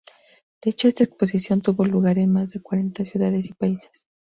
[0.63, 4.07] De hecho esta exposición tuvo lugar en más de cuarenta ciudades y países.